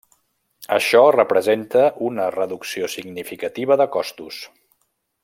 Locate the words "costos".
3.99-4.45